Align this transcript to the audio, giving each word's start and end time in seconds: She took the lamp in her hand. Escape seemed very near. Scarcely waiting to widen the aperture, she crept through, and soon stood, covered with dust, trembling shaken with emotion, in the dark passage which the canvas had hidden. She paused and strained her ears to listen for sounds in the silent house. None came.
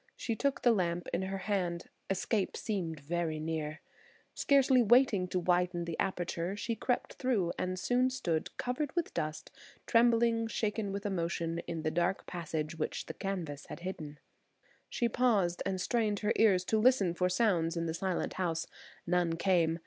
She 0.15 0.35
took 0.35 0.63
the 0.63 0.71
lamp 0.71 1.07
in 1.13 1.21
her 1.21 1.37
hand. 1.37 1.83
Escape 2.09 2.57
seemed 2.57 2.99
very 3.01 3.39
near. 3.39 3.81
Scarcely 4.33 4.81
waiting 4.81 5.27
to 5.27 5.37
widen 5.37 5.85
the 5.85 5.95
aperture, 5.99 6.55
she 6.57 6.75
crept 6.75 7.13
through, 7.13 7.53
and 7.59 7.77
soon 7.77 8.09
stood, 8.09 8.49
covered 8.57 8.95
with 8.95 9.13
dust, 9.13 9.51
trembling 9.85 10.47
shaken 10.47 10.91
with 10.91 11.05
emotion, 11.05 11.59
in 11.67 11.83
the 11.83 11.91
dark 11.91 12.25
passage 12.25 12.79
which 12.79 13.05
the 13.05 13.13
canvas 13.13 13.67
had 13.67 13.81
hidden. 13.81 14.17
She 14.89 15.07
paused 15.07 15.61
and 15.67 15.79
strained 15.79 16.21
her 16.21 16.33
ears 16.35 16.65
to 16.65 16.79
listen 16.79 17.13
for 17.13 17.29
sounds 17.29 17.77
in 17.77 17.85
the 17.85 17.93
silent 17.93 18.33
house. 18.41 18.65
None 19.05 19.37
came. 19.37 19.77